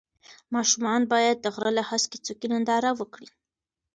[0.55, 3.29] ماشومان باید د غره له هسکې څوکې ننداره وکړي.